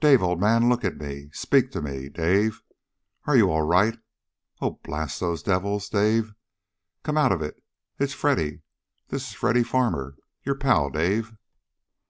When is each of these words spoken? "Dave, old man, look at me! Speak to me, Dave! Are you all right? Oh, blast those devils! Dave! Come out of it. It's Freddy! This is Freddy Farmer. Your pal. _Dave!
"Dave, 0.00 0.22
old 0.22 0.38
man, 0.38 0.68
look 0.68 0.84
at 0.84 0.98
me! 0.98 1.30
Speak 1.32 1.70
to 1.70 1.80
me, 1.80 2.10
Dave! 2.10 2.60
Are 3.24 3.34
you 3.34 3.50
all 3.50 3.62
right? 3.62 3.98
Oh, 4.60 4.72
blast 4.84 5.18
those 5.18 5.42
devils! 5.42 5.88
Dave! 5.88 6.34
Come 7.02 7.16
out 7.16 7.32
of 7.32 7.40
it. 7.40 7.56
It's 7.98 8.12
Freddy! 8.12 8.60
This 9.08 9.28
is 9.28 9.32
Freddy 9.34 9.62
Farmer. 9.62 10.18
Your 10.42 10.56
pal. 10.56 10.90
_Dave! 10.90 11.34